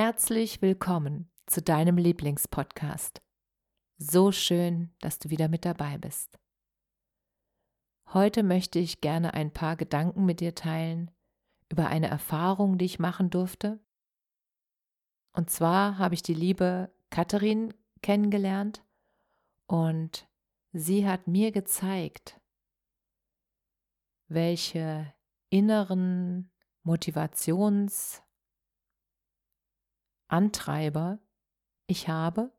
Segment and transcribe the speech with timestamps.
[0.00, 3.20] Herzlich willkommen zu deinem Lieblingspodcast.
[3.96, 6.38] So schön, dass du wieder mit dabei bist.
[8.12, 11.10] Heute möchte ich gerne ein paar Gedanken mit dir teilen
[11.68, 13.80] über eine Erfahrung, die ich machen durfte.
[15.32, 18.84] Und zwar habe ich die liebe Katharin kennengelernt
[19.66, 20.28] und
[20.72, 22.40] sie hat mir gezeigt,
[24.28, 25.12] welche
[25.50, 26.52] inneren
[26.84, 28.22] Motivations-
[30.28, 31.18] Antreiber
[31.86, 32.52] ich habe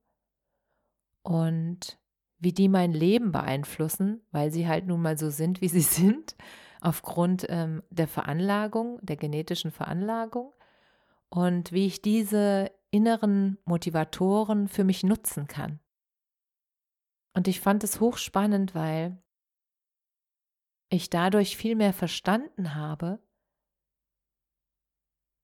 [1.22, 2.00] und
[2.39, 6.36] wie die mein Leben beeinflussen, weil sie halt nun mal so sind, wie sie sind,
[6.81, 10.53] aufgrund ähm, der Veranlagung, der genetischen Veranlagung
[11.30, 15.80] und wie ich diese inneren Motivatoren für mich nutzen kann.
[17.33, 19.22] Und ich fand es hochspannend, weil
[20.89, 23.20] ich dadurch viel mehr verstanden habe,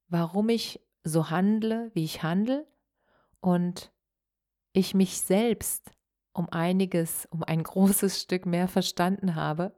[0.08, 2.68] warum ich so handle, wie ich handle
[3.40, 3.94] und
[4.74, 5.92] ich mich selbst
[6.34, 9.74] um einiges, um ein großes Stück mehr verstanden habe,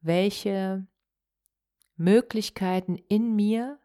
[0.00, 0.86] welche
[1.96, 3.78] Möglichkeiten in mir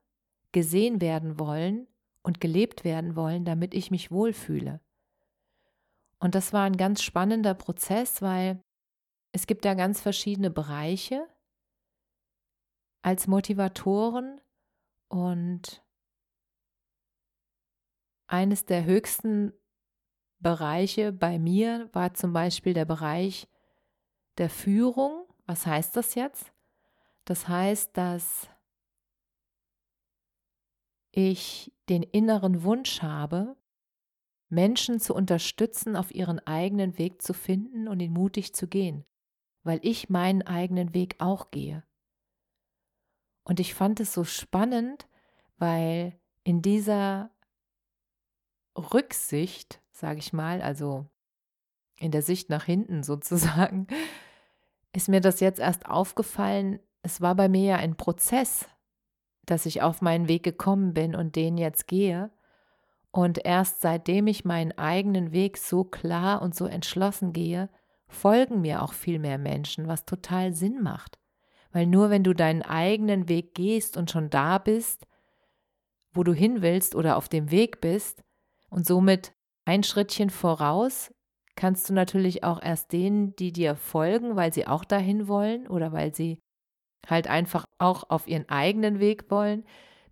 [0.51, 1.87] gesehen werden wollen
[2.23, 4.81] und gelebt werden wollen, damit ich mich wohlfühle.
[6.19, 8.63] Und das war ein ganz spannender Prozess, weil
[9.31, 11.27] es gibt da ganz verschiedene Bereiche
[13.01, 14.39] als Motivatoren
[15.11, 15.83] und
[18.27, 19.53] eines der höchsten
[20.39, 23.47] Bereiche bei mir war zum Beispiel der Bereich
[24.37, 25.27] der Führung.
[25.45, 26.53] Was heißt das jetzt?
[27.25, 28.49] Das heißt, dass
[31.11, 33.57] ich den inneren Wunsch habe,
[34.47, 39.05] Menschen zu unterstützen, auf ihren eigenen Weg zu finden und ihn mutig zu gehen,
[39.63, 41.83] weil ich meinen eigenen Weg auch gehe.
[43.43, 45.07] Und ich fand es so spannend,
[45.57, 47.31] weil in dieser
[48.75, 51.05] Rücksicht, sage ich mal, also
[51.97, 53.87] in der Sicht nach hinten sozusagen,
[54.93, 56.79] ist mir das jetzt erst aufgefallen.
[57.01, 58.67] Es war bei mir ja ein Prozess,
[59.45, 62.31] dass ich auf meinen Weg gekommen bin und den jetzt gehe.
[63.11, 67.69] Und erst seitdem ich meinen eigenen Weg so klar und so entschlossen gehe,
[68.07, 71.20] folgen mir auch viel mehr Menschen, was total Sinn macht.
[71.71, 75.07] Weil nur wenn du deinen eigenen Weg gehst und schon da bist,
[76.13, 78.23] wo du hin willst oder auf dem Weg bist
[78.69, 79.33] und somit
[79.65, 81.13] ein Schrittchen voraus,
[81.55, 85.91] kannst du natürlich auch erst denen, die dir folgen, weil sie auch dahin wollen oder
[85.91, 86.39] weil sie
[87.07, 89.63] halt einfach auch auf ihren eigenen Weg wollen,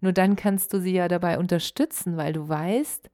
[0.02, 3.10] nur dann kannst du sie ja dabei unterstützen, weil du weißt,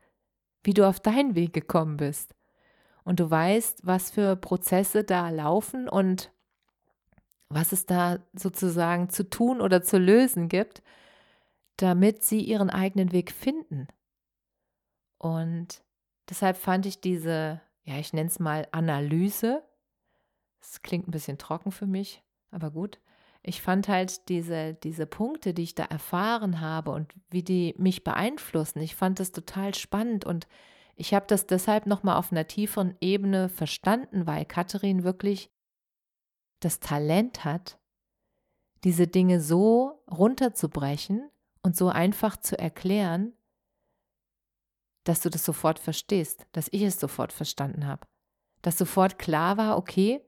[0.63, 2.35] wie du auf deinen Weg gekommen bist.
[3.03, 6.31] Und du weißt, was für Prozesse da laufen und
[7.49, 10.81] was es da sozusagen zu tun oder zu lösen gibt,
[11.77, 13.87] damit sie ihren eigenen Weg finden.
[15.17, 15.83] Und
[16.29, 19.63] deshalb fand ich diese, ja, ich nenne es mal Analyse,
[20.59, 22.99] das klingt ein bisschen trocken für mich, aber gut.
[23.43, 28.03] Ich fand halt diese, diese Punkte, die ich da erfahren habe und wie die mich
[28.03, 30.47] beeinflussen, ich fand das total spannend und
[30.95, 35.51] ich habe das deshalb nochmal auf einer tieferen Ebene verstanden, weil Katharin wirklich
[36.65, 37.79] das Talent hat,
[38.83, 41.29] diese Dinge so runterzubrechen
[41.61, 43.33] und so einfach zu erklären,
[45.03, 48.07] dass du das sofort verstehst, dass ich es sofort verstanden habe,
[48.63, 50.21] dass sofort klar war, okay,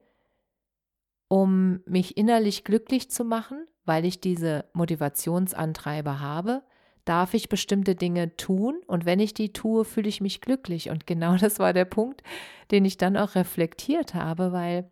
[1.26, 6.62] um mich innerlich glücklich zu machen, weil ich diese Motivationsantreiber habe,
[7.04, 10.88] darf ich bestimmte Dinge tun und wenn ich die tue, fühle ich mich glücklich.
[10.90, 12.22] Und genau das war der Punkt,
[12.70, 14.88] den ich dann auch reflektiert habe, weil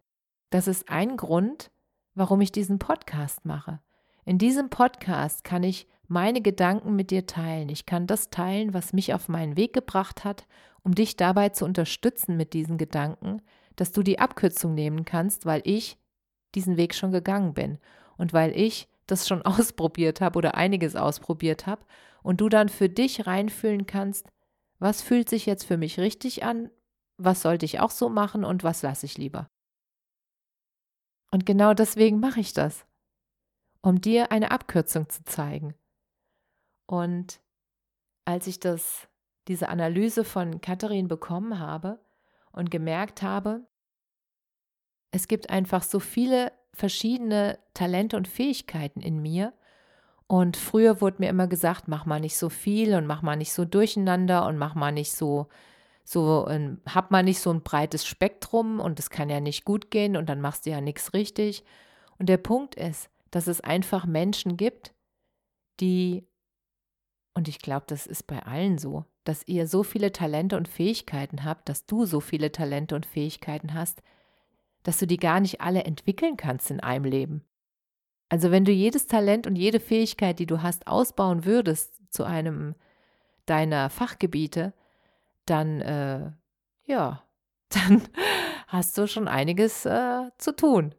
[0.50, 1.70] das ist ein Grund,
[2.14, 3.80] warum ich diesen Podcast mache.
[4.24, 7.68] In diesem Podcast kann ich meine Gedanken mit dir teilen.
[7.68, 10.46] Ich kann das teilen, was mich auf meinen Weg gebracht hat,
[10.82, 13.42] um dich dabei zu unterstützen mit diesen Gedanken,
[13.76, 15.98] dass du die Abkürzung nehmen kannst, weil ich
[16.54, 17.78] diesen Weg schon gegangen bin
[18.16, 21.84] und weil ich das schon ausprobiert habe oder einiges ausprobiert habe
[22.22, 24.26] und du dann für dich reinfühlen kannst,
[24.78, 26.70] Was fühlt sich jetzt für mich richtig an?
[27.16, 29.48] Was sollte ich auch so machen und was lasse ich lieber?
[31.36, 32.86] Und genau deswegen mache ich das,
[33.82, 35.74] um dir eine Abkürzung zu zeigen.
[36.86, 37.42] Und
[38.24, 39.06] als ich das,
[39.46, 42.00] diese Analyse von Katharin bekommen habe
[42.52, 43.66] und gemerkt habe,
[45.10, 49.52] es gibt einfach so viele verschiedene Talente und Fähigkeiten in mir.
[50.28, 53.52] Und früher wurde mir immer gesagt, mach mal nicht so viel und mach mal nicht
[53.52, 55.48] so durcheinander und mach mal nicht so,
[56.08, 56.48] so,
[56.86, 60.28] hab mal nicht so ein breites Spektrum und es kann ja nicht gut gehen und
[60.28, 61.64] dann machst du ja nichts richtig.
[62.18, 64.94] Und der Punkt ist, dass es einfach Menschen gibt,
[65.80, 66.24] die,
[67.34, 71.44] und ich glaube, das ist bei allen so, dass ihr so viele Talente und Fähigkeiten
[71.44, 74.00] habt, dass du so viele Talente und Fähigkeiten hast,
[74.84, 77.44] dass du die gar nicht alle entwickeln kannst in einem Leben.
[78.28, 82.76] Also wenn du jedes Talent und jede Fähigkeit, die du hast, ausbauen würdest zu einem
[83.44, 84.72] deiner Fachgebiete,
[85.46, 86.30] dann äh,
[86.86, 87.22] ja,
[87.68, 88.02] dann
[88.68, 90.94] hast du schon einiges äh, zu tun.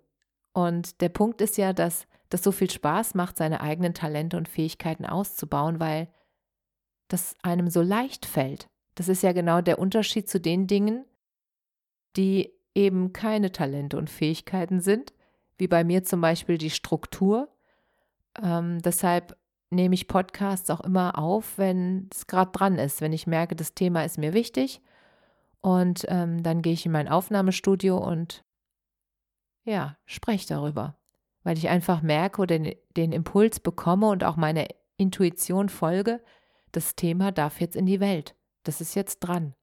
[0.54, 4.50] Und der Punkt ist ja, dass das so viel Spaß macht, seine eigenen Talente und
[4.50, 6.10] Fähigkeiten auszubauen, weil
[7.08, 8.70] das einem so leicht fällt.
[8.96, 11.06] Das ist ja genau der Unterschied zu den Dingen,
[12.18, 15.14] die eben keine Talente und Fähigkeiten sind,
[15.58, 17.50] wie bei mir zum Beispiel die Struktur.
[18.42, 19.38] Ähm, deshalb
[19.70, 23.74] nehme ich Podcasts auch immer auf, wenn es gerade dran ist, wenn ich merke, das
[23.74, 24.82] Thema ist mir wichtig.
[25.62, 28.44] Und ähm, dann gehe ich in mein Aufnahmestudio und
[29.66, 30.96] ja, spreche darüber,
[31.44, 36.22] weil ich einfach merke oder den, den Impuls bekomme und auch meine Intuition folge,
[36.72, 38.36] das Thema darf jetzt in die Welt.
[38.64, 39.54] Das ist jetzt dran.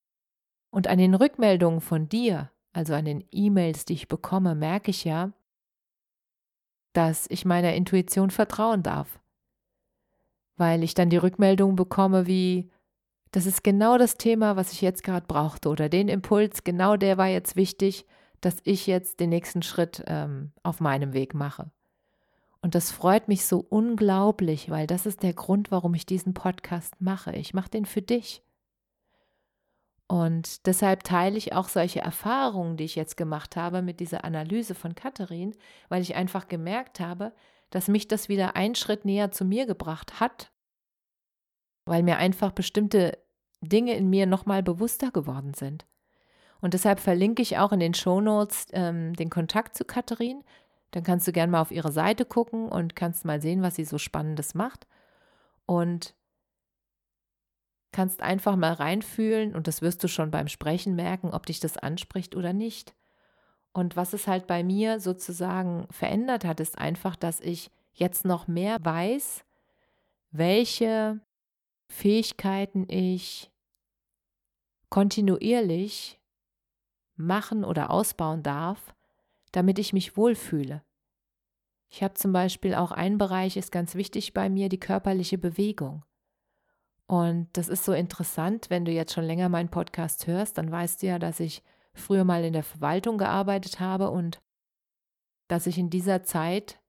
[0.70, 5.04] Und an den Rückmeldungen von dir, also an den E-Mails, die ich bekomme, merke ich
[5.04, 5.32] ja,
[6.92, 9.20] dass ich meiner Intuition vertrauen darf.
[10.56, 12.70] Weil ich dann die Rückmeldung bekomme wie,
[13.32, 17.18] das ist genau das Thema, was ich jetzt gerade brauchte oder den Impuls, genau der
[17.18, 18.06] war jetzt wichtig,
[18.40, 21.70] dass ich jetzt den nächsten Schritt ähm, auf meinem Weg mache.
[22.60, 27.00] Und das freut mich so unglaublich, weil das ist der Grund, warum ich diesen Podcast
[27.00, 27.32] mache.
[27.32, 28.42] Ich mache den für dich.
[30.06, 34.74] Und deshalb teile ich auch solche Erfahrungen, die ich jetzt gemacht habe mit dieser Analyse
[34.74, 35.54] von Katharin,
[35.88, 37.32] weil ich einfach gemerkt habe,
[37.70, 40.52] dass mich das wieder einen Schritt näher zu mir gebracht hat,
[41.86, 43.18] weil mir einfach bestimmte
[43.60, 45.86] Dinge in mir nochmal bewusster geworden sind.
[46.60, 50.42] Und deshalb verlinke ich auch in den Shownotes ähm, den Kontakt zu Katharin.
[50.92, 53.84] Dann kannst du gerne mal auf ihre Seite gucken und kannst mal sehen, was sie
[53.84, 54.86] so Spannendes macht.
[55.66, 56.14] Und
[57.92, 61.76] kannst einfach mal reinfühlen und das wirst du schon beim Sprechen merken, ob dich das
[61.76, 62.94] anspricht oder nicht.
[63.74, 68.46] Und was es halt bei mir sozusagen verändert hat, ist einfach, dass ich jetzt noch
[68.46, 69.44] mehr weiß,
[70.30, 71.20] welche
[71.88, 73.50] Fähigkeiten ich
[74.90, 76.20] kontinuierlich
[77.16, 78.94] machen oder ausbauen darf,
[79.50, 80.82] damit ich mich wohlfühle.
[81.90, 86.04] Ich habe zum Beispiel auch ein Bereich, ist ganz wichtig bei mir, die körperliche Bewegung.
[87.06, 91.02] Und das ist so interessant, wenn du jetzt schon länger meinen Podcast hörst, dann weißt
[91.02, 91.62] du ja, dass ich
[91.94, 94.40] früher mal in der Verwaltung gearbeitet habe und
[95.48, 96.80] dass ich in dieser Zeit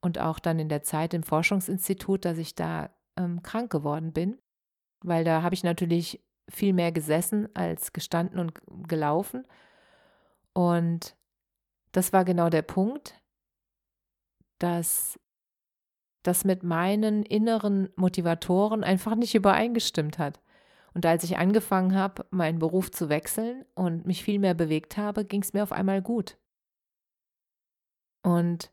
[0.00, 4.38] und auch dann in der Zeit im Forschungsinstitut, dass ich da ähm, krank geworden bin,
[5.00, 8.54] weil da habe ich natürlich viel mehr gesessen als gestanden und
[8.88, 9.46] gelaufen.
[10.54, 11.16] Und
[11.92, 13.20] das war genau der Punkt,
[14.58, 15.18] dass
[16.22, 20.40] das mit meinen inneren Motivatoren einfach nicht übereingestimmt hat.
[20.98, 25.24] Und als ich angefangen habe, meinen Beruf zu wechseln und mich viel mehr bewegt habe,
[25.24, 26.36] ging es mir auf einmal gut.
[28.24, 28.72] Und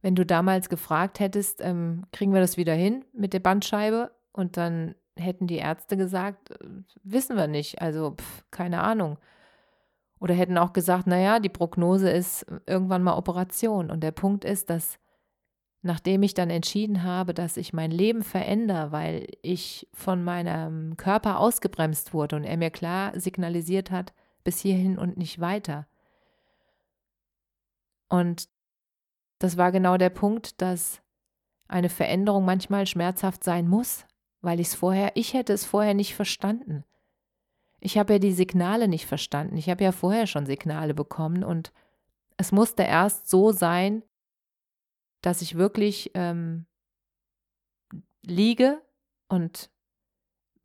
[0.00, 4.12] wenn du damals gefragt hättest, ähm, kriegen wir das wieder hin mit der Bandscheibe?
[4.30, 6.58] Und dann hätten die Ärzte gesagt, äh,
[7.02, 9.18] wissen wir nicht, also pf, keine Ahnung.
[10.20, 13.90] Oder hätten auch gesagt, naja, die Prognose ist irgendwann mal Operation.
[13.90, 15.00] Und der Punkt ist, dass
[15.82, 21.38] nachdem ich dann entschieden habe, dass ich mein Leben verändere, weil ich von meinem Körper
[21.38, 24.12] ausgebremst wurde und er mir klar signalisiert hat,
[24.44, 25.86] bis hierhin und nicht weiter.
[28.08, 28.48] Und
[29.38, 31.00] das war genau der Punkt, dass
[31.68, 34.06] eine Veränderung manchmal schmerzhaft sein muss,
[34.40, 36.84] weil ich es vorher, ich hätte es vorher nicht verstanden.
[37.80, 39.56] Ich habe ja die Signale nicht verstanden.
[39.56, 41.72] Ich habe ja vorher schon Signale bekommen und
[42.36, 44.02] es musste erst so sein,
[45.20, 46.66] dass ich wirklich ähm,
[48.24, 48.82] liege
[49.28, 49.70] und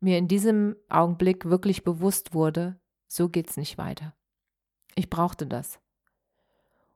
[0.00, 4.14] mir in diesem Augenblick wirklich bewusst wurde, so geht es nicht weiter.
[4.94, 5.80] Ich brauchte das.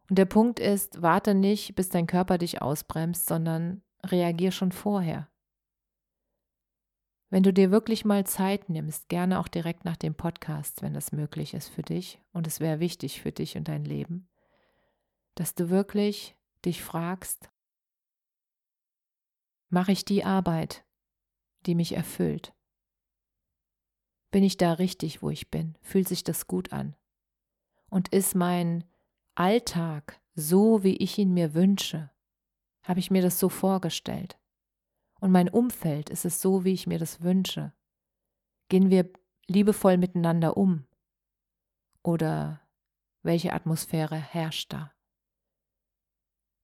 [0.08, 5.28] Und der Punkt ist, warte nicht, bis dein Körper dich ausbremst, sondern reagier schon vorher.
[7.30, 11.12] wenn du dir wirklich mal Zeit nimmst, gerne auch direkt nach dem Podcast, wenn das
[11.12, 14.28] möglich ist für dich und es wäre wichtig für dich und dein Leben,
[15.34, 17.50] dass du wirklich dich fragst,
[19.68, 20.84] mache ich die Arbeit,
[21.66, 22.54] die mich erfüllt?
[24.30, 25.76] Bin ich da richtig, wo ich bin?
[25.80, 26.96] Fühlt sich das gut an?
[27.88, 28.84] Und ist mein
[29.34, 32.10] Alltag so, wie ich ihn mir wünsche?
[32.82, 34.38] Habe ich mir das so vorgestellt?
[35.20, 37.72] Und mein Umfeld, ist es so, wie ich mir das wünsche?
[38.68, 39.10] Gehen wir
[39.46, 40.86] liebevoll miteinander um?
[42.02, 42.60] Oder
[43.22, 44.92] welche Atmosphäre herrscht da?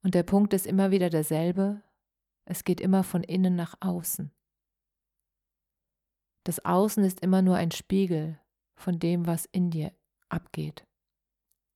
[0.04, 1.82] Und der Punkt ist immer wieder derselbe,
[2.44, 4.30] es geht immer von innen nach außen.
[6.44, 8.38] Das Außen ist immer nur ein Spiegel
[8.76, 9.94] von dem, was in dir
[10.28, 10.86] abgeht.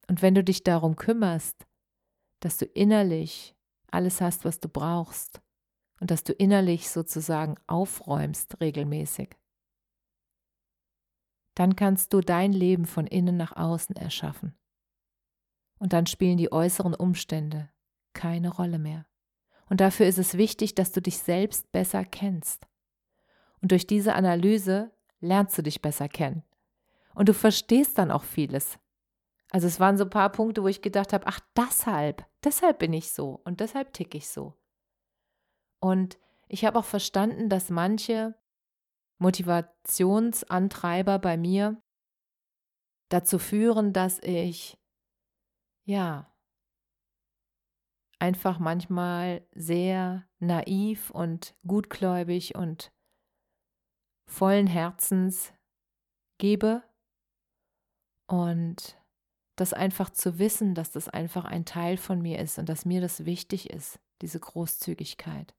[0.09, 1.67] Und wenn du dich darum kümmerst,
[2.41, 3.57] dass du innerlich
[3.91, 5.41] alles hast, was du brauchst
[5.99, 9.31] und dass du innerlich sozusagen aufräumst regelmäßig,
[11.55, 14.55] dann kannst du dein Leben von innen nach außen erschaffen.
[15.79, 17.71] Und dann spielen die äußeren Umstände
[18.19, 19.07] keine Rolle mehr.
[19.71, 22.67] Und dafür ist es wichtig, dass du dich selbst besser kennst.
[23.63, 26.43] Und durch diese Analyse lernst du dich besser kennen.
[27.15, 28.77] Und du verstehst dann auch vieles.
[29.51, 32.93] Also es waren so ein paar Punkte, wo ich gedacht habe, ach deshalb, deshalb bin
[32.93, 34.55] ich so und deshalb ticke ich so.
[35.79, 38.35] Und ich habe auch verstanden, dass manche
[39.19, 41.81] Motivationsantreiber bei mir
[43.11, 44.77] dazu führen, dass ich
[45.85, 46.33] ja
[48.19, 52.93] einfach manchmal sehr naiv und gutgläubig und
[54.27, 55.53] vollen Herzens
[56.39, 56.83] gebe
[58.27, 58.97] und
[59.57, 63.01] das einfach zu wissen, dass das einfach ein Teil von mir ist und dass mir
[63.01, 65.55] das wichtig ist, diese Großzügigkeit.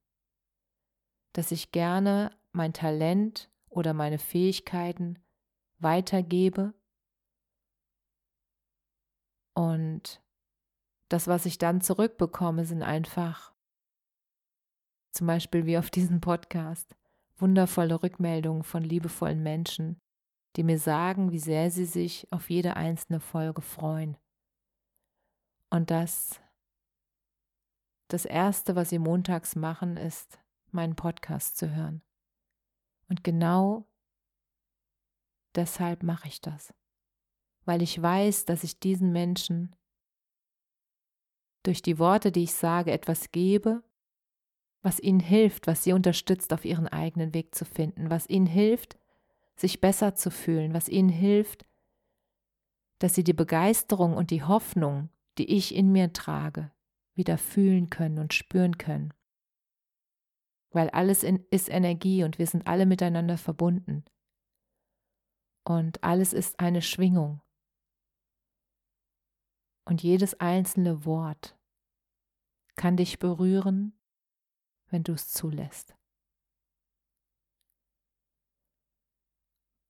[1.34, 5.20] Dass ich gerne mein Talent oder meine Fähigkeiten
[5.80, 6.74] weitergebe
[9.54, 10.22] und
[11.10, 13.54] das, was ich dann zurückbekomme, sind einfach
[15.12, 16.96] zum Beispiel wie auf diesem Podcast
[17.38, 20.00] wundervolle Rückmeldungen von liebevollen Menschen,
[20.56, 24.18] die mir sagen, wie sehr sie sich auf jede einzelne Folge freuen.
[25.70, 26.42] Und das
[28.10, 30.40] das Erste, was sie montags machen, ist,
[30.72, 32.02] meinen Podcast zu hören.
[33.08, 33.88] Und genau
[35.56, 36.74] deshalb mache ich das,
[37.66, 39.76] weil ich weiß, dass ich diesen Menschen
[41.64, 43.84] durch die Worte, die ich sage, etwas gebe,
[44.82, 48.98] was ihnen hilft, was sie unterstützt, auf ihren eigenen Weg zu finden, was ihnen hilft,
[49.56, 51.66] sich besser zu fühlen, was ihnen hilft,
[53.00, 56.72] dass sie die Begeisterung und die Hoffnung, die ich in mir trage,
[57.16, 59.14] wieder fühlen können und spüren können.
[60.72, 64.06] Weil alles in, ist Energie und wir sind alle miteinander verbunden.
[65.64, 67.42] Und alles ist eine Schwingung.
[69.90, 71.58] Und jedes einzelne Wort
[72.76, 74.00] kann dich berühren,
[74.90, 75.98] wenn du es zulässt.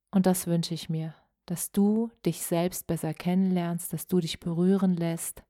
[0.10, 1.15] Und das wünsche ich mir,
[1.48, 5.44] dass du dich selbst besser kennenlernst, dass du dich berühren lässt,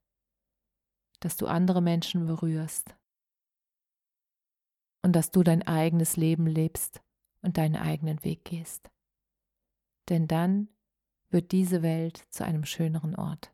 [1.19, 2.97] dass du andere Menschen berührst
[5.03, 7.03] und dass du dein eigenes Leben lebst
[7.43, 8.89] und deinen eigenen Weg gehst.
[10.09, 10.69] Denn dann
[11.29, 13.53] wird diese Welt zu einem schöneren Ort.